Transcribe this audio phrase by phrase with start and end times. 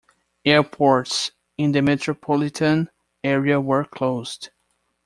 [0.45, 1.29] Airports
[1.59, 2.89] in the metropolitan
[3.23, 4.49] area were closed.